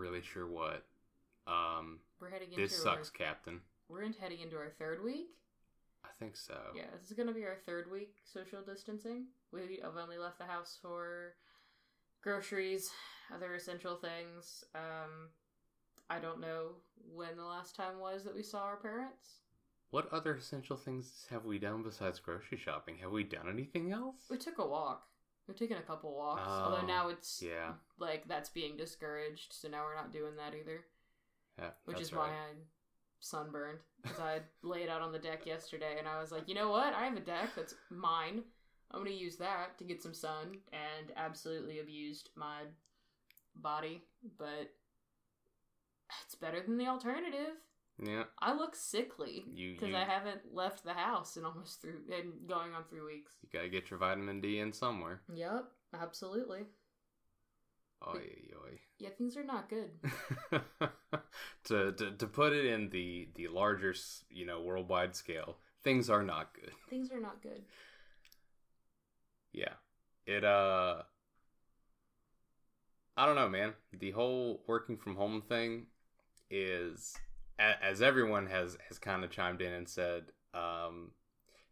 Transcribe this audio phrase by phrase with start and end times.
[0.00, 0.84] really sure what.
[1.46, 3.60] Um, We're heading into this sucks, Captain.
[3.88, 5.30] We're in, heading into our third week.
[6.04, 6.56] I think so.
[6.74, 9.26] Yeah, this is gonna be our third week social distancing.
[9.52, 11.34] We have only left the house for
[12.22, 12.90] groceries,
[13.34, 14.64] other essential things.
[14.74, 15.28] Um,
[16.08, 16.76] I don't know
[17.14, 19.40] when the last time was that we saw our parents.
[19.90, 22.98] What other essential things have we done besides grocery shopping?
[22.98, 24.16] Have we done anything else?
[24.30, 25.06] We took a walk.
[25.50, 29.66] We've taken a couple walks, Oh, although now it's Yeah, like that's being discouraged, so
[29.68, 30.84] now we're not doing that either.
[31.58, 32.28] yeah Which is why.
[32.28, 32.58] I'm
[33.18, 36.70] sunburned because I laid out on the deck yesterday, and I was like, you know
[36.70, 36.94] what?
[36.94, 38.44] I have a deck that's mine.
[38.92, 42.62] I'm gonna use that to get some sun, and absolutely abused my
[43.56, 44.04] body,
[44.38, 44.70] but
[46.24, 47.56] it's better than the alternative.
[48.02, 52.72] Yeah, I look sickly because I haven't left the house in almost three, and going
[52.72, 53.32] on three weeks.
[53.42, 55.20] you gotta get your vitamin D in somewhere.
[55.34, 55.64] Yep,
[56.00, 56.60] absolutely.
[58.08, 58.78] Oi, oi.
[58.98, 59.90] Yeah, things are not good.
[61.64, 63.94] to, to to put it in the the larger
[64.30, 66.72] you know worldwide scale, things are not good.
[66.90, 67.62] things are not good.
[69.52, 69.72] Yeah,
[70.26, 71.02] it uh,
[73.16, 73.72] I don't know, man.
[73.98, 75.86] The whole working from home thing
[76.50, 77.16] is,
[77.82, 81.12] as everyone has has kind of chimed in and said, um,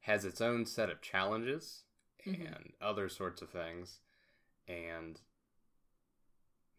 [0.01, 1.85] has its own set of challenges
[2.27, 2.47] Mhm.
[2.55, 4.01] and other sorts of things,
[4.69, 5.21] and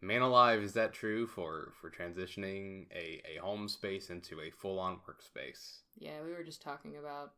[0.00, 4.78] man alive is that true for for transitioning a a home space into a full
[4.78, 7.32] on workspace Yeah, we were just talking about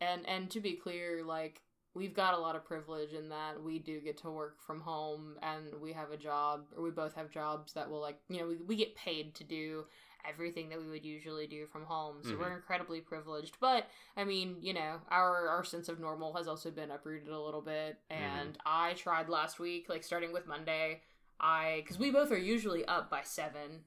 [0.00, 1.62] and and to be clear, like
[1.94, 5.36] we've got a lot of privilege in that we do get to work from home
[5.42, 8.46] and we have a job or we both have jobs that will like you know,
[8.46, 9.84] we, we get paid to do
[10.28, 12.16] everything that we would usually do from home.
[12.22, 12.56] So we're mm-hmm.
[12.56, 13.56] incredibly privileged.
[13.60, 17.40] But I mean, you know, our our sense of normal has also been uprooted a
[17.40, 18.22] little bit mm-hmm.
[18.22, 21.02] and I tried last week, like starting with Monday,
[21.40, 23.84] I cuz we both are usually up by 7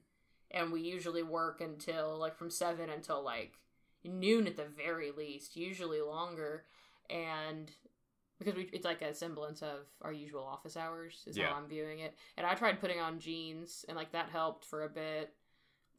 [0.50, 3.58] and we usually work until like from 7 until like
[4.04, 6.64] noon at the very least, usually longer,
[7.08, 7.70] and
[8.38, 11.48] because we, it's like a semblance of our usual office hours is Yeah.
[11.50, 12.16] how I'm viewing it.
[12.36, 15.32] And I tried putting on jeans, and like that helped for a bit.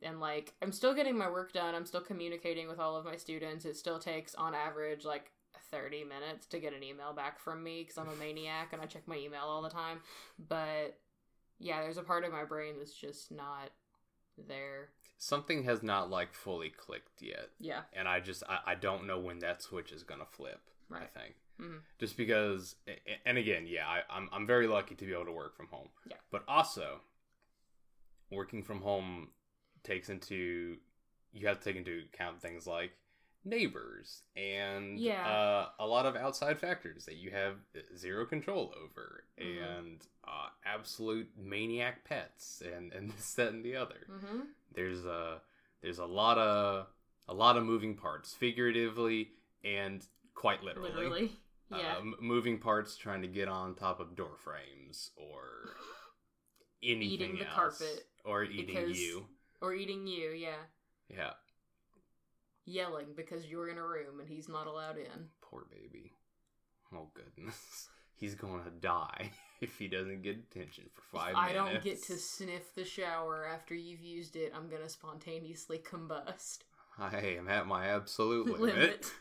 [0.02, 1.74] And like I'm still getting my work done.
[1.76, 3.64] I'm still communicating with all of my students.
[3.66, 5.32] It still takes on average like
[5.72, 8.86] 30 minutes to get an email back from me because I'm a maniac and I
[8.86, 10.00] check my email all the time.
[10.50, 11.00] But
[11.60, 13.70] yeah, there's a part of my brain that's just not
[14.48, 14.90] there.
[15.18, 17.82] something has not like fully clicked yet Yeah.
[17.94, 21.04] and i just i, I don't know when that switch is gonna flip right.
[21.16, 21.81] i think Mhm.
[22.00, 22.75] just because
[23.25, 25.90] and again yeah I, I'm, I'm very lucky to be able to work from home
[26.09, 26.18] Yeah.
[26.31, 27.02] but also
[28.31, 29.30] working from home
[29.84, 30.78] takes into
[31.31, 32.92] you have to take into account things like
[33.46, 35.28] neighbors and Yeah.
[35.28, 37.58] uh, a lot of outside factors that you have
[37.97, 39.80] zero control over Mhm.
[39.80, 44.42] and uh, absolute maniac pets and and this that and the other Mm-hmm.
[44.74, 45.42] there's a
[45.81, 46.88] there's a lot of
[47.28, 49.31] a lot of moving parts figuratively
[49.63, 51.32] and quite literally, Literally.
[51.72, 51.96] Yeah.
[51.98, 55.76] Uh, m- moving parts trying to get on top of door frames or
[56.84, 57.54] anything Eating the else.
[57.80, 59.26] carpet or eating because- you
[59.62, 60.56] or eating you, yeah.
[61.10, 61.32] yeah
[62.66, 65.30] Yelling because you're in a room and he's not allowed in.
[65.42, 66.14] poor baby
[66.94, 71.82] oh goodness he's gonna die if he doesn't get attention for five if I don't
[71.84, 76.60] get to sniff the shower after you've used it, I'm gonna spontaneously combust.
[77.00, 79.12] i am at my absolute limit, Limit.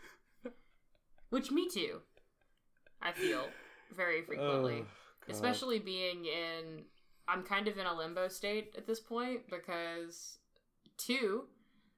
[1.33, 2.01] Which me too.
[3.01, 3.45] I feel
[3.97, 4.85] very frequently.
[4.85, 4.87] Oh,
[5.29, 6.83] especially being in
[7.29, 10.39] i'm kind of in a limbo state at this point because
[10.99, 11.45] two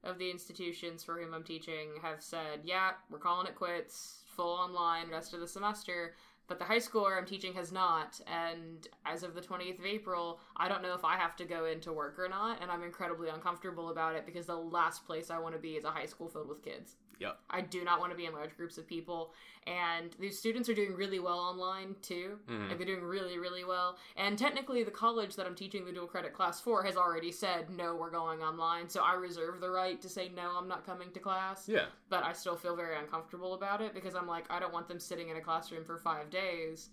[0.02, 4.52] of the institutions for whom i'm teaching have said yeah we're calling it quits full
[4.52, 6.14] online rest of the semester
[6.46, 9.86] but the high school where i'm teaching has not and as of the 20th of
[9.86, 12.82] april i don't know if i have to go into work or not and i'm
[12.82, 16.06] incredibly uncomfortable about it because the last place i want to be is a high
[16.06, 17.38] school filled with kids Yep.
[17.50, 19.32] I do not want to be in large groups of people.
[19.66, 22.38] And these students are doing really well online too.
[22.46, 22.68] Mhm.
[22.68, 23.96] Like they're doing really, really well.
[24.16, 27.70] And technically, the college that I'm teaching the dual credit class for has already said,
[27.70, 28.88] no, we're going online.
[28.88, 31.68] So I reserve the right to say, no, I'm not coming to class.
[31.68, 34.88] yeah But I still feel very uncomfortable about it because I'm like, I don't want
[34.88, 36.90] them sitting in a classroom for five days,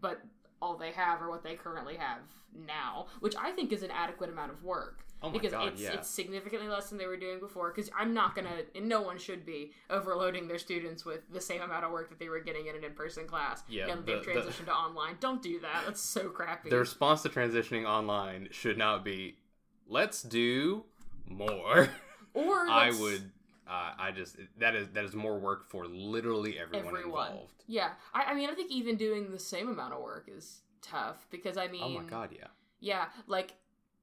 [0.00, 0.20] but
[0.60, 2.22] all they have are what they currently have
[2.66, 5.92] now, which I think is an adequate amount of work oh because god it's yeah
[5.94, 7.72] it's significantly less than they were doing before.
[7.74, 11.60] Because I'm not gonna, and no one should be overloading their students with the same
[11.62, 13.62] amount of work that they were getting in an in-person class.
[13.68, 15.16] Yeah, now that they've the- the- transitioned to online.
[15.20, 15.82] Don't do that.
[15.86, 16.70] That's so crappy.
[16.70, 19.38] the response to transitioning online should not be
[19.86, 20.84] let's do
[21.26, 21.88] more
[22.34, 23.30] or i would
[23.66, 27.26] uh, i just that is that is more work for literally everyone, Everyone.
[27.32, 30.60] involved Yeah, I, I mean, I think even doing the same amount of work is
[30.82, 32.46] tough because I mean, oh my god yeah
[32.80, 33.54] Yeah, like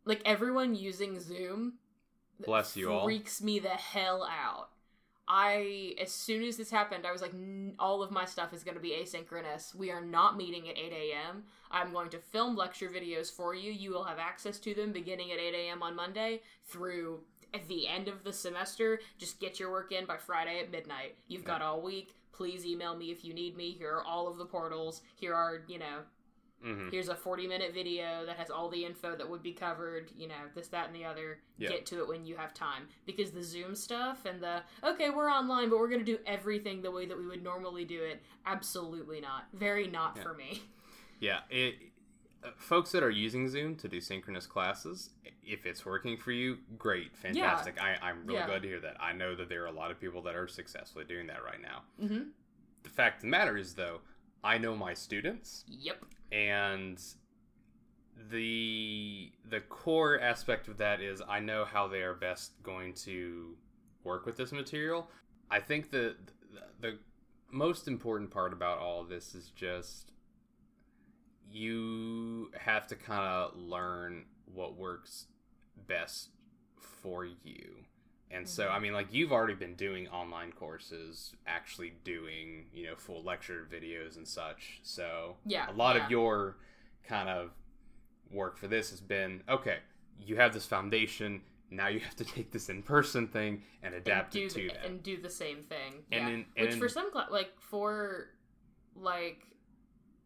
[0.05, 1.73] like everyone using Zoom
[2.45, 3.03] Bless you all.
[3.05, 4.69] freaks me the hell out.
[5.27, 8.63] I as soon as this happened, I was like, "N- all of my stuff is
[8.63, 9.73] going to be asynchronous.
[9.73, 11.45] We are not meeting at 8 a.m.
[11.71, 13.71] I'm going to film lecture videos for you.
[13.71, 15.81] You will have access to them beginning at 8 a.m.
[15.81, 17.21] on Monday through
[17.55, 18.99] at the end of the semester.
[19.17, 21.15] Just get your work in by Friday at midnight.
[21.27, 22.13] You've got all week.
[22.31, 23.71] Please email me if you need me.
[23.71, 25.01] Here are all of the portals.
[25.15, 26.01] Here are, you know,
[26.63, 30.09] hmm here's a 40 minute video that has all the info that would be covered
[30.15, 31.69] you know this that and the other Yeah.
[31.69, 35.29] get to it when you have time because the zoom stuff and the okay we're
[35.31, 38.21] online but we're going to do everything the way that we would normally do it
[38.45, 40.23] absolutely not very not Yeah.
[40.23, 40.61] for me
[41.19, 41.75] Yeah, it.
[42.43, 45.11] uh, Folks that are using Zoom to do synchronous classes,
[45.43, 47.81] if it's working for you, great, fantastic.
[47.81, 48.45] I, I'm really Yeah.
[48.47, 48.97] glad to hear that.
[49.01, 51.61] I know that there are a lot of people that are successfully doing that right
[51.61, 51.83] now.
[51.99, 52.23] mm-hmm.
[52.83, 54.01] The fact of the matter is, though,
[54.45, 55.97] I know my students, yep
[56.31, 57.01] and
[58.29, 63.55] the the core aspect of that is I know how they are best going to
[64.03, 65.09] work with this material.
[65.49, 66.15] I think the
[66.81, 66.97] the, the
[67.51, 70.11] most important part about all of this is just
[71.49, 75.27] you have to kind of learn what works
[75.87, 76.29] best
[76.77, 77.85] for you.
[78.31, 82.95] And so, I mean, like you've already been doing online courses, actually doing, you know,
[82.95, 84.79] full lecture videos and such.
[84.83, 86.05] So, Yeah, a lot yeah.
[86.05, 86.57] of your
[87.07, 87.51] kind of
[88.31, 89.77] work for this has been okay,
[90.19, 94.35] you have this foundation, now you have to take this in person thing and adapt
[94.35, 94.85] and it to the, that.
[94.85, 97.51] and do the same thing And yeah in- and which in- for some cla- like
[97.59, 98.29] for
[98.95, 99.45] like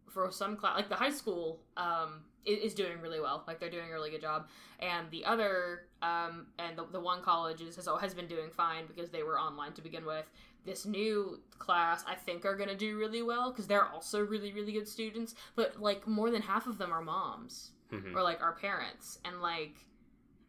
[0.10, 3.44] for some class like the high school um is doing really well.
[3.48, 4.48] Like they're doing a really good job.
[4.80, 8.86] And the other um and the, the one college is, has, has been doing fine
[8.88, 10.26] because they were online to begin with.
[10.66, 14.52] This new class i think are going to do really well because they're also really
[14.54, 18.16] really good students but like more than half of them are moms Mhm.
[18.16, 19.18] or like our parents.
[19.26, 19.76] And like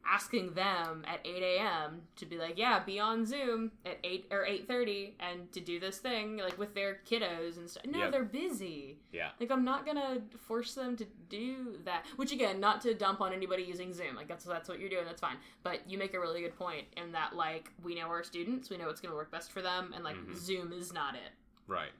[0.06, 4.46] asking them at 8 a.m to be like yeah be on zoom at 8 or
[4.46, 7.84] 8.30 and to do this thing like with their kiddos and stuff.
[7.86, 8.10] No Yep.
[8.12, 8.98] they're busy.
[9.12, 9.30] Yeah.
[9.38, 12.04] like i'm not gonna force them to do that.
[12.16, 14.16] Which again not to dump on anybody using zoom.
[14.16, 15.04] Like that's that's what you're doing.
[15.04, 15.36] That's fine.
[15.62, 18.70] But you make a really good point in that like we know our students.
[18.70, 19.92] We know what's gonna work best for them.
[19.94, 20.34] And like Mhm.
[20.36, 21.32] zoom is not it.
[21.66, 21.92] Right.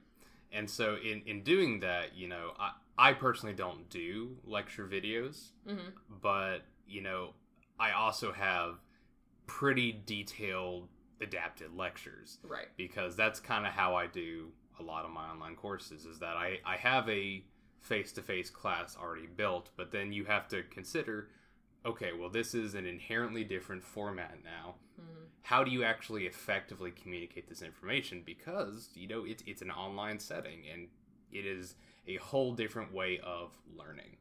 [0.51, 5.51] And so in in doing that, you know, I I personally don't do lecture videos,
[5.65, 5.89] hmm
[6.21, 7.33] but you know,
[7.79, 8.79] I also have
[9.47, 10.87] pretty detailed
[11.21, 12.39] adapted lectures.
[12.43, 12.67] Right.
[12.77, 16.37] Because that's kind of how I do a lot of my online courses is that
[16.37, 17.43] I I have a
[17.81, 21.29] face-to-face class already built, but then you have to consider
[21.85, 24.75] okay, well this is an inherently different format now.
[24.95, 28.23] Hmm how do you actually effectively communicate this information?
[28.25, 30.87] Because you know it's it's an online setting and
[31.31, 31.75] it is
[32.07, 34.17] a whole different way of learning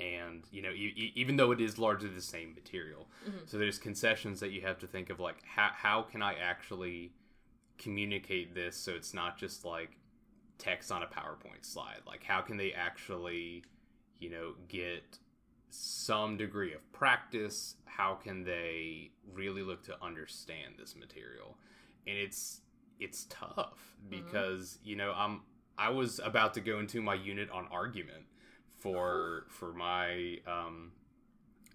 [0.00, 3.48] and you know e- e- even though it is largely the same material Mhm.
[3.48, 7.12] so there's concessions that you have to think of like how, how can i actually
[7.78, 9.96] communicate this so it's not just like
[10.58, 12.00] text on a powerpoint slide?
[12.06, 13.64] Like how can they actually
[14.18, 15.18] you know get
[15.70, 17.76] some degree of practice?
[17.86, 21.56] How can they really look to understand this material?
[22.06, 22.60] And it's
[22.98, 25.40] it's tough because you know i'm
[25.78, 28.24] i was about to go into my unit on argument
[28.80, 30.92] for for my um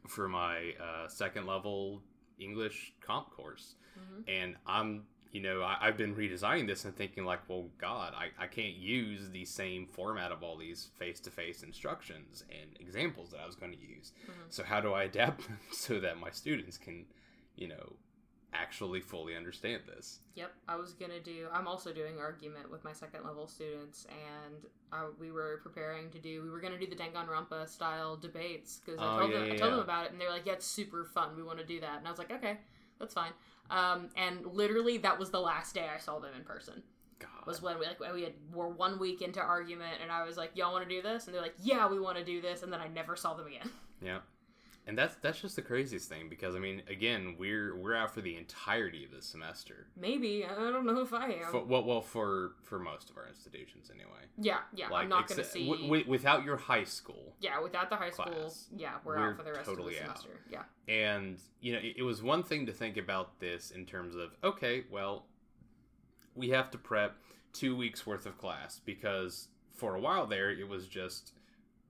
[0.07, 2.01] for my uh, second level
[2.39, 3.75] english comp course.
[3.95, 8.13] Hmm and i'm you know I, i've been redesigning this and thinking like well god
[8.13, 13.39] I, I can't use the same format of all these face-to-face instructions and examples that
[13.39, 14.11] i was going to use.
[14.27, 14.31] Mhm.
[14.49, 17.05] so how do i adapt them so that my students can
[17.55, 17.93] you know
[18.53, 21.47] actually fully understand this Yep, I was gonna do.
[21.53, 26.19] I'm also doing argument with my second level students, and uh, we were preparing to
[26.19, 26.41] do.
[26.43, 29.47] We were gonna do the Danganronpa style debates because I Oh, told yeah, them.
[29.49, 31.37] I yeah, told them about it, and they were like, "Yeah, it's super fun.
[31.37, 32.57] We want to do that." And I was like, "Okay,
[32.99, 33.31] that's fine."
[33.69, 36.83] Um, and literally, that was the last day I saw them in person.
[37.19, 40.35] god Was when we like we had were one week into argument, and I was
[40.35, 42.61] like, "Y'all want to do this?" And they're like, "Yeah, we want to do this."
[42.61, 43.69] And then I never saw them again.
[44.01, 44.19] Yeah.
[44.87, 48.21] And that's that's just the craziest thing because I mean again we're we're out for
[48.21, 49.87] the entirety of the semester.
[49.99, 51.51] Maybe I don't know if I am.
[51.51, 54.25] For, well, well for for most of our institutions anyway.
[54.37, 55.65] yeah, yeah, I'm not gonna see.
[55.67, 57.33] w- w- without your high school.
[57.39, 58.67] yeah, without the high school, class.
[58.75, 60.17] yeah, we're, We're out for the rest totally of the out.
[60.19, 60.39] semester.
[60.51, 60.63] Yeah.
[60.87, 64.35] And you know it, it was one thing to think about this in terms of
[64.43, 65.25] okay, well,
[66.35, 67.15] we have to prep
[67.53, 71.31] two weeks worth of class because for a while there it was just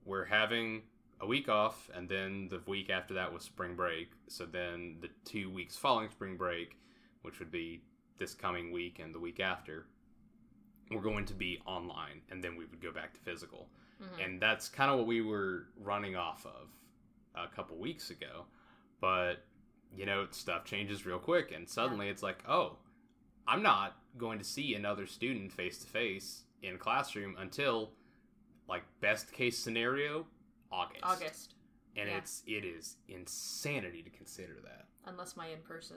[0.04, 0.82] we're having
[1.20, 4.10] a week off and then the week after that was spring break.
[4.28, 6.76] So then the two weeks following spring break
[7.22, 7.82] which would be
[8.18, 9.86] this coming week and the week after
[10.90, 13.68] we're going to be online and then we would go back to physical.
[14.00, 14.24] Mhm.
[14.24, 16.68] and that's kind of what we were running off of
[17.34, 18.44] a couple weeks ago,
[19.00, 19.44] but
[19.96, 22.76] you know, stuff changes real quick, and suddenly it's like, oh,
[23.48, 27.92] I'm not going to see another student face to face in classroom until
[28.68, 30.26] like best case scenario
[30.70, 31.04] August.
[31.04, 31.54] August,
[31.96, 32.16] and yeah.
[32.18, 34.86] it's it is insanity to consider that.
[35.06, 35.96] unless my in person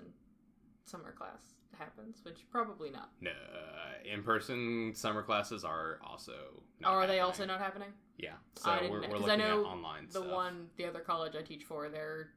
[0.86, 3.10] summer class happens, which probably not.
[3.22, 6.64] No, uh, in person summer classes are also.
[6.84, 7.90] Or are they also not happening?
[8.18, 10.28] Yeah, so I didn't we're, know- we're looking I know at online The stuff.
[10.28, 12.32] one, the other college I teach for, they're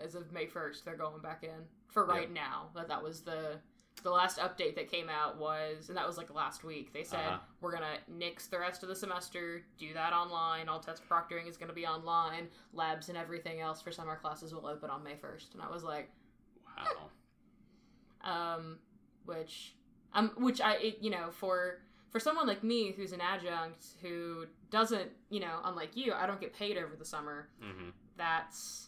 [0.00, 2.70] as of May first, they're going back in for right now.
[2.74, 3.58] That that was the
[4.00, 6.92] the last update that came out was, and that was like last week.
[6.92, 7.38] They said Uh-huh.
[7.60, 10.68] we're gonna nix the rest of the semester, do that online.
[10.68, 12.48] All test proctoring is gonna be online.
[12.72, 15.54] Labs and everything else for summer classes will open on May first.
[15.54, 16.10] And I was like,
[16.76, 17.10] Wow.
[18.22, 18.78] um,
[19.26, 19.74] which
[20.14, 24.46] um, which I it, you know for for someone like me who's an adjunct who
[24.70, 27.48] doesn't you know unlike you I don't get paid over the summer.
[27.60, 28.87] hmm That's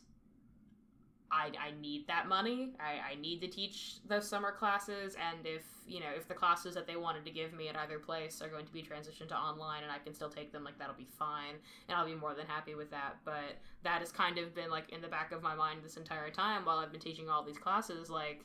[1.33, 2.73] I, I need that money.
[2.81, 6.75] I, I need to teach those summer classes, and if you know if the classes
[6.75, 9.37] that they wanted to give me at either place are going to be transitioned to
[9.37, 11.55] online, and I can still take them, like that'll be fine,
[11.89, 13.17] and I'll be more than happy with that.
[13.25, 16.31] But that has kind of been like in the back of my mind this entire
[16.31, 18.11] time while I've been teaching all these classes.
[18.11, 18.45] Like,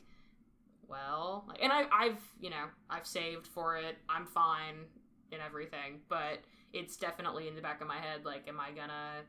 [0.88, 3.96] well, like, and I, I've you know I've saved for it.
[4.08, 4.84] I'm fine
[5.32, 6.38] and everything, but
[6.72, 8.24] it's definitely in the back of my head.
[8.24, 9.22] Like, am I gonna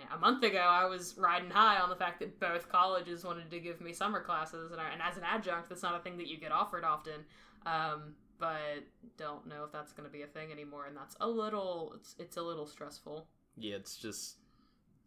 [0.00, 3.50] know, a month ago I was riding high on the fact that both colleges wanted
[3.50, 6.16] to give me summer classes, and, I, and as an adjunct, that's not a thing
[6.18, 7.24] that you get offered often.
[7.66, 8.84] Um, but
[9.16, 12.14] don't know if that's going to be a thing anymore, and that's a little it's
[12.18, 13.26] it's a little stressful.
[13.56, 14.36] Yeah, it's just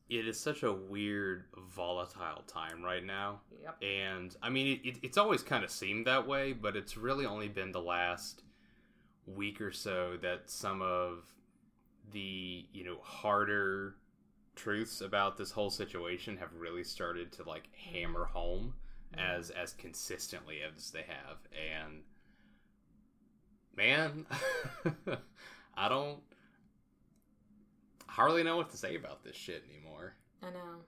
[0.10, 3.42] it is such a weird, volatile time right now.
[3.62, 3.84] Yep.
[3.84, 7.26] And I mean, it, it, it's always kind of seemed that way, but it's really
[7.26, 8.44] only been the last
[9.26, 11.26] week or so that some of
[12.14, 13.96] the you know harder
[14.58, 18.74] truths about this whole situation have really started to like hammer home
[19.18, 22.02] as as consistently as they have and
[23.76, 24.26] man
[25.78, 26.20] i don't
[28.08, 30.82] hardly know what to say about this shit anymore I know.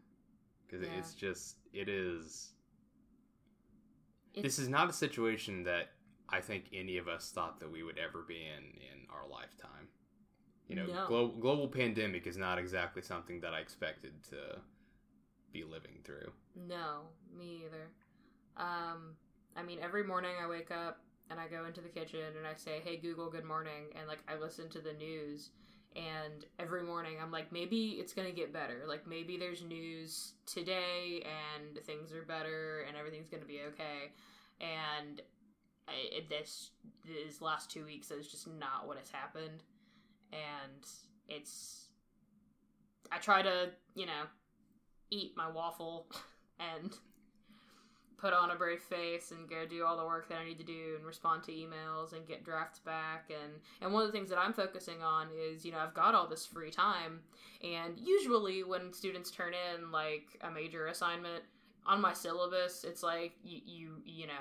[0.68, 0.94] because Yeah.
[0.98, 2.50] it's just it is
[4.34, 5.92] It's, this is not a situation that
[6.32, 9.88] I think any of us thought that we would ever be in in our lifetime.
[10.70, 11.08] You know, No.
[11.08, 14.62] glo- global pandemic is not exactly something that I expected to
[15.52, 16.32] be living through.
[16.56, 17.90] No, me either.
[18.56, 19.18] Um,
[19.56, 22.54] I mean, every morning I wake up and I go into the kitchen and I
[22.54, 25.50] say, "Hey Google, good morning," and like I listen to the news.
[25.96, 28.84] And every morning I'm like, maybe it's gonna get better.
[28.88, 34.12] Like maybe there's news today and things are better and everything's gonna be okay.
[34.62, 35.20] And
[35.88, 36.70] I, this
[37.06, 39.64] these last two weeks is just not what has happened.
[40.32, 40.86] And
[41.28, 41.88] it's
[43.12, 44.28] I try to you know
[45.10, 46.08] eat my waffle
[46.60, 46.92] and
[48.18, 50.66] put on a brave face and go do all the work that I need to
[50.66, 53.30] do and respond to emails and get drafts back.
[53.30, 56.16] And and one of the things that I'm focusing on is you know I've got
[56.16, 57.22] all this free time.
[57.64, 61.44] And usually when students turn in like a major assignment
[61.86, 64.34] on my syllabus it's like you you you know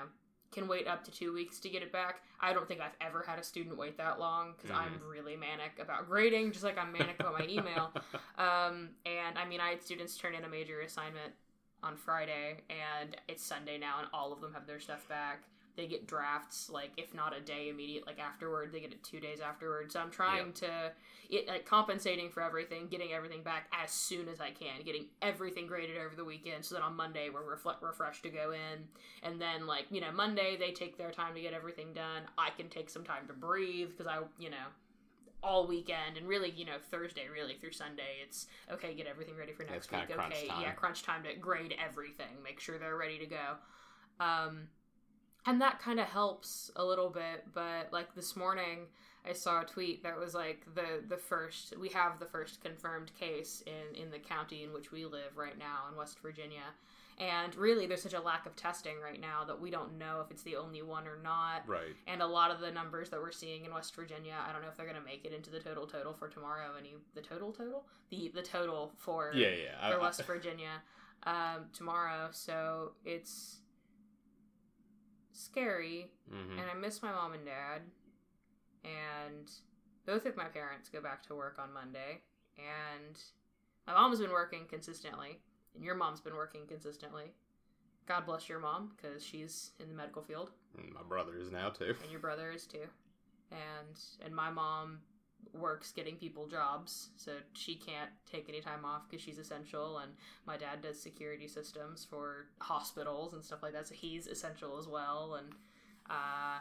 [0.51, 2.21] can wait up to two weeks to get it back.
[2.41, 5.79] I don't think I've ever had a student wait that long because I'm really manic
[5.81, 7.91] about grading, just like I'm manic about my email.
[8.39, 11.33] Um, and I mean, I had students turn in a major assignment
[11.83, 15.43] on Friday, and it's Sunday now, and all of them have their stuff back.
[15.79, 18.73] They get drafts like if not a day immediate, like afterward.
[18.73, 19.93] They get it two days afterward.
[19.93, 20.91] So I'm trying to,
[21.29, 25.67] it like compensating for everything, getting everything back as soon as I can, getting everything
[25.67, 28.89] graded over the weekend, so that on Monday we're refle- refreshed to go in.
[29.23, 32.23] And then like you know Monday they take their time to get everything done.
[32.37, 34.67] I can take some time to breathe because I you know
[35.41, 39.53] all weekend and really you know thursday really through sunday it's okay get everything ready
[39.53, 40.01] for next week
[40.33, 43.55] okay yeah crunch time to grade everything make sure they're ready to go
[44.19, 44.67] um
[45.45, 48.79] and that kind of helps a little bit but like this morning
[49.27, 53.11] i saw a tweet that was like the the first we have the first confirmed
[53.19, 56.63] case in in the county in which we live right now in west virginia
[57.19, 60.31] and really there's such a lack of testing right now that we don't know if
[60.31, 61.93] it's the only one or not Right.
[62.07, 64.69] and a lot of the numbers that we're seeing in West Virginia, I don't know
[64.69, 66.69] if they're going to make it into the total total for tomorrow.
[66.79, 69.89] Any the total total the the total for Yeah, yeah.
[69.91, 70.81] for I- West I- Virginia
[71.23, 72.29] um, tomorrow.
[72.31, 73.57] So it's
[75.39, 76.59] scary, Mhm.
[76.59, 77.81] and I miss my mom and dad.
[78.83, 79.51] And
[80.05, 82.21] both of my parents go back to work on Monday,
[82.57, 83.21] and
[83.87, 85.41] my mom's been working consistently,
[85.75, 87.33] and your mom's been working consistently.
[88.05, 91.95] God bless your mom because she's in the medical field My brother is now too.
[92.01, 92.87] and your brother is too.
[93.51, 95.01] And and my mom
[95.53, 99.97] works getting people jobs, so she can't take any time off because she's essential.
[99.99, 100.11] And
[100.45, 104.87] my dad does security systems for hospitals and stuff like that, so he's essential as
[104.87, 105.35] well.
[105.35, 105.49] And
[106.09, 106.59] uh,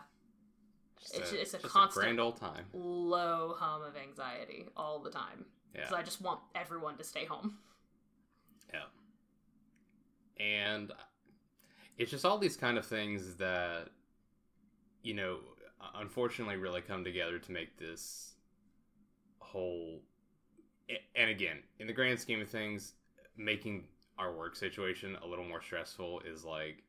[1.01, 2.67] Just It's- it's a constant- grand old time.
[2.73, 5.45] low hum of anxiety all the time.
[5.75, 5.89] Yeah.
[5.89, 7.59] So I just want everyone to stay home.
[8.75, 8.87] Yeah.
[10.41, 10.93] And
[11.99, 13.91] it's just all these kind of things that
[15.03, 15.39] you know
[15.95, 18.35] unfortunately really come together to make this
[19.53, 20.01] whole
[21.17, 22.95] and again in the grand scheme of things
[23.37, 23.85] making
[24.19, 26.83] our work situation a little more stressful is like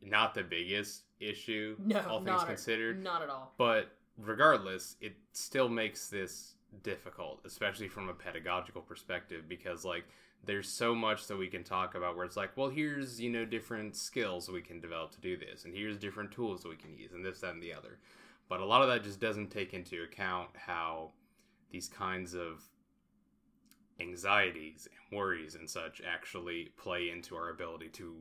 [0.00, 3.52] not the biggest issue No, all things at- considered Not at all.
[3.56, 10.04] but regardless, it still makes this difficult, especially from a pedagogical perspective, because like
[10.44, 13.44] there's so much that we can talk about where it's like, well, here's you know
[13.44, 16.96] different skills we can develop to do this, and here's different tools that we can
[16.98, 17.98] use, and this, that, and the other.
[18.48, 21.10] But a lot of that just doesn't take into account how
[21.72, 22.62] these kinds of
[24.00, 28.16] anxieties and worries and such actually play into our ability to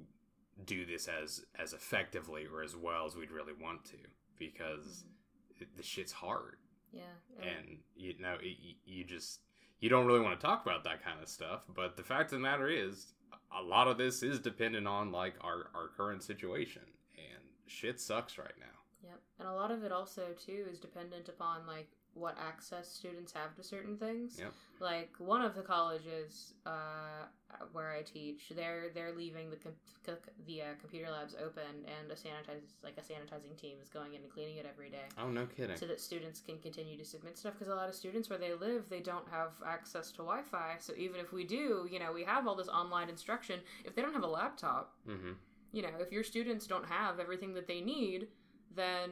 [0.65, 3.97] do this as as effectively or as well as we'd really want to
[4.37, 5.63] because mm-hmm.
[5.63, 6.57] it, the shit's hard
[6.91, 7.01] Yeah.
[7.41, 9.41] and you know it, you- you just
[9.79, 12.39] you don't really want to talk about that kind of stuff but the fact of
[12.39, 13.13] the matter is
[13.57, 16.83] a lot of this is dependent on like our our current situation
[17.17, 18.65] and shit sucks right now
[19.03, 19.19] Yep.
[19.39, 23.55] And a lot of it also too is dependent upon like what access students have
[23.55, 24.37] to certain things.
[24.37, 24.53] Yep.
[24.79, 27.25] Like one of the colleges uh,
[27.71, 29.71] where I teach, they're they're leaving the com-
[30.05, 34.13] c- the uh, computer labs open, and a sanitize like a sanitizing team is going
[34.13, 35.05] in and cleaning it every day.
[35.17, 37.95] oh no kidding So that students can continue to submit stuff because a lot of
[37.95, 40.75] students where they live they don't have access to Wi-Fi.
[40.79, 43.59] So even if we do, you know, we have all this online instruction.
[43.85, 45.31] If they don't have a laptop, mm-hmm.
[45.71, 48.27] you know, if your students don't have everything that they need,
[48.75, 49.09] then,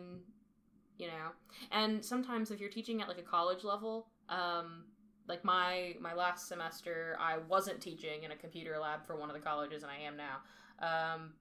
[0.99, 1.31] you know,
[1.71, 4.83] and sometimes if you're teaching at like a college level, um,
[5.27, 9.33] like my my last semester, I wasn't teaching in a computer lab for one of
[9.35, 10.37] the colleges, and I am now.
[10.85, 11.31] Um,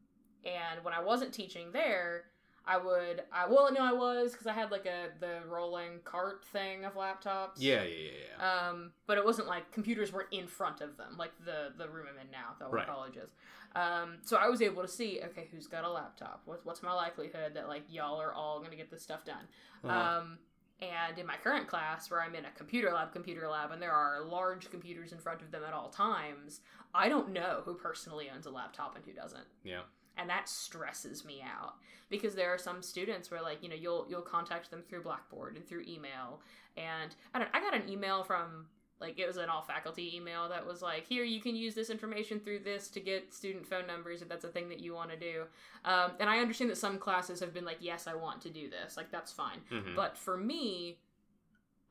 [0.44, 2.24] and when I wasn't teaching there,
[2.64, 6.44] I would I well no I was because I had like a the rolling cart
[6.52, 7.56] thing of laptops.
[7.56, 8.68] yeah yeah yeah, yeah.
[8.68, 12.06] Um, but it wasn't like computers weren't in front of them, like the the room
[12.12, 12.86] I'm in now, the Right.
[12.86, 13.30] colleges.
[13.78, 16.42] Um, so I was able to see, okay, who's got a laptop?
[16.46, 19.46] What's what's my likelihood that like y'all are all gonna get this stuff done?
[19.84, 20.20] Uh-huh.
[20.20, 20.38] Um,
[20.80, 23.92] and in my current class, where I'm in a computer lab, computer lab, and there
[23.92, 26.60] are large computers in front of them at all times,
[26.94, 29.82] I don't know who personally owns a laptop and who doesn't yeah
[30.18, 31.74] and that stresses me out
[32.10, 35.56] because there are some students where like you know you'll you'll contact them through blackboard
[35.56, 36.40] and through email
[36.76, 38.66] and i don't i got an email from
[39.00, 41.88] like it was an all faculty email that was like here you can use this
[41.90, 45.10] information through this to get student phone numbers if that's a thing that you want
[45.10, 45.44] to do.
[45.84, 48.68] Um, and i understand that some classes have been like yes i want to do
[48.68, 48.96] this.
[48.96, 49.60] Like that's fine.
[49.70, 49.94] Mhm.
[49.94, 50.98] but for me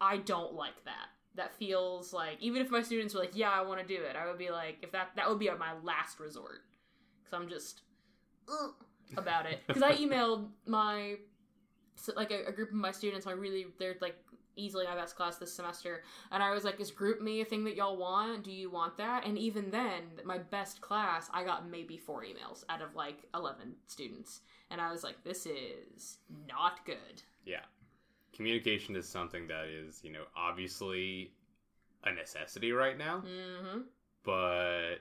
[0.01, 1.07] i don't like that.
[1.35, 4.15] That feels like even if my students were like yeah i want to do it
[4.15, 6.63] i would be like if that that would be my last resort.
[7.23, 7.81] Because i'm just
[8.49, 8.73] "Ugh,"
[9.15, 9.61] about it.
[9.67, 11.17] Because i emailed my
[11.95, 14.15] so, like a, a group of my students my really they're like
[14.57, 16.03] easily my best class this semester.
[16.31, 18.43] And i was like is GroupMe a thing that y'all want?
[18.43, 19.25] Do you want that?
[19.25, 23.75] And even then my best class i got maybe four emails out of like 11
[23.87, 24.41] students.
[24.69, 26.17] And i was like this is
[26.47, 27.23] not good.
[27.45, 27.65] Yeah.
[28.33, 31.31] Communication is something that is you know obviously
[32.03, 33.23] a necessity right now.
[33.25, 33.79] Mm-hmm.
[34.23, 34.97] But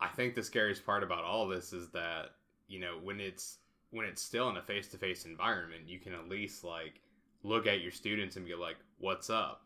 [0.00, 2.30] I think the scariest part about all this is that
[2.68, 3.58] you know when it's
[3.90, 7.00] when it's still in a face to face environment, you can at least like
[7.44, 9.62] look at your students and be like, "What's up?"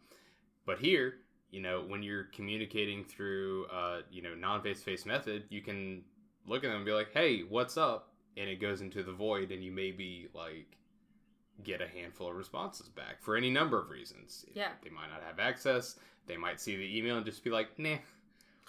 [0.66, 1.14] But here,
[1.50, 5.62] you know, when you're communicating through uh, you know non face to face method, you
[5.62, 6.02] can
[6.46, 9.50] look at them and be like, "Hey, what's up?" And it goes into the void,
[9.50, 10.76] and you maybe like
[11.64, 14.44] get a handful of responses back for any number of reasons.
[14.54, 14.68] Yeah.
[14.84, 15.96] they might not have access.
[16.26, 17.96] They might see the email and just be like, "Nah."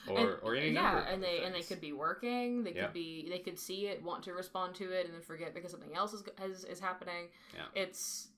[0.08, 2.64] Or, and, or any yeah, number of and they and they could be working.
[2.64, 2.86] They Yeah.
[2.86, 5.72] could be they could see it, want to respond to it, and then forget because
[5.72, 7.28] something else is is, is happening.
[7.54, 7.66] Yeah.
[7.84, 8.30] It's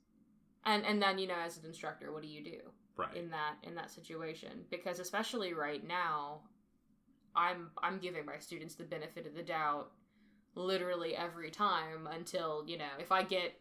[0.66, 2.60] and and then you know as an instructor, what do you do
[2.98, 3.16] right.
[3.16, 4.66] in that in that situation?
[4.70, 6.42] Because especially right now,
[7.36, 9.92] I'm I'm giving my students the benefit of the doubt
[10.56, 13.60] literally every time until you know if I get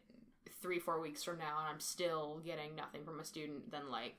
[0.61, 4.17] three four weeks from now and I'm still getting nothing from a student, then like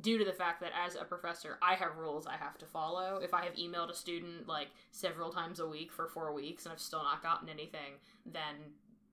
[0.00, 3.20] due to the fact that as a professor I have rules I have to follow.
[3.22, 6.72] If I have emailed a student like several times a week for four weeks and
[6.72, 8.54] I've still not gotten anything, then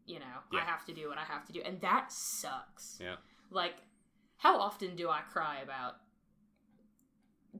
[0.05, 2.97] you know I have to do what I have to do, and that sucks.
[3.01, 3.15] Yeah.
[3.51, 3.75] Like,
[4.37, 5.95] how often do I cry about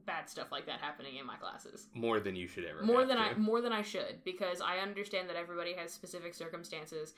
[0.04, 1.86] bad stuff like that happening in my classes?
[1.94, 2.82] More than you should ever.
[2.82, 3.22] more than to.
[3.22, 7.14] I more than I should because I understand that everybody has specific circumstances.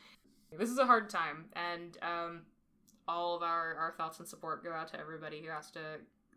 [0.56, 2.42] This is a hard time, and um,
[3.06, 5.80] all of our our thoughts and support go out to everybody who has to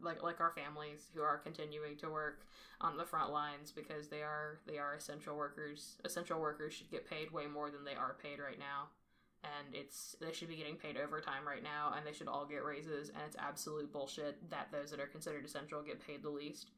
[0.04, 2.46] like like our families who are continuing to work
[2.80, 5.96] on the front lines because they are they are essential workers.
[6.06, 8.90] Essential workers should get paid way more than they are paid right now.
[9.44, 12.64] And it's they should be getting paid overtime right now and they should all get
[12.64, 16.72] raises and it's absolute bullshit that those that are considered essential get paid the least.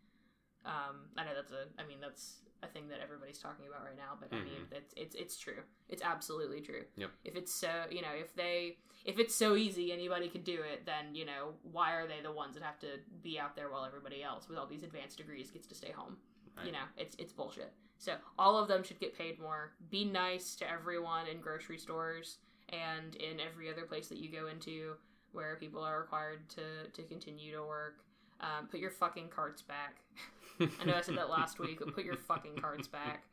[0.66, 3.98] Um, I know that's a I mean that's a thing that everybody's talking about right
[3.98, 5.62] now, but I mean it's it's it's true.
[5.90, 6.84] It's absolutely true.
[6.96, 7.12] Yep.
[7.26, 10.86] If it's so you know, if they if it's so easy anybody could do it,
[10.86, 12.88] then you know, why are they the ones that have to
[13.22, 16.18] be out there while everybody else with all these advanced degrees gets to stay home?
[16.56, 16.68] Right.
[16.68, 17.74] You know, it's it's bullshit.
[17.98, 19.72] So all of them should get paid more.
[19.90, 22.38] Be nice to everyone in grocery stores
[22.70, 24.94] and in every other place that you go into
[25.32, 27.98] where people are required to to continue to work.
[28.40, 29.96] Um, put your fucking carts back.
[30.82, 33.24] I know I said that last week, but put your fucking cards back.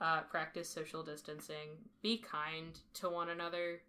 [0.00, 1.68] Uh, practice social distancing.
[2.02, 3.82] Be kind to one another,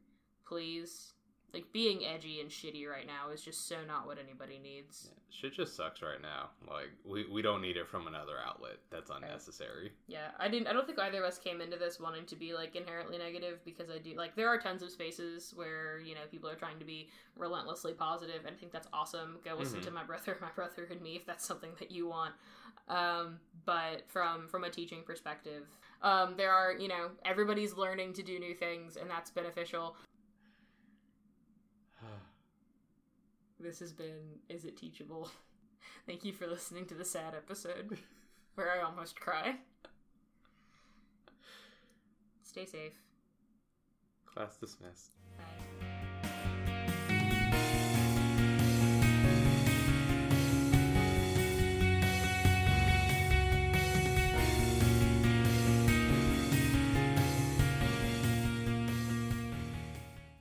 [0.45, 1.13] please.
[1.53, 5.09] Like being edgy and shitty right now is just so not what anybody needs.
[5.29, 6.49] Shit just sucks right now.
[6.69, 8.77] Like we, we don't need it from another outlet.
[8.89, 9.91] That's unnecessary.
[10.07, 10.67] Yeah, I didn't.
[10.67, 13.59] I don't think either of us came into this wanting to be like inherently negative
[13.65, 16.79] because I do like there are tons of spaces where you know people are trying
[16.79, 19.37] to be relentlessly positive, and I think that's awesome.
[19.43, 19.85] Go listen Mhm.
[19.85, 22.33] to my brother, my brother and me if that's something that you want.
[22.87, 25.65] Um, but from from a teaching perspective,
[26.01, 29.95] um, there are you know everybody's learning to do new things, and that's beneficial.
[33.61, 35.29] This has been Is It Teachable?
[36.07, 37.97] Thank you for listening to the sad episode
[38.55, 39.57] where I almost cry.
[42.43, 42.99] Stay safe.
[44.25, 45.11] Class dismissed.
[45.37, 45.70] Bye.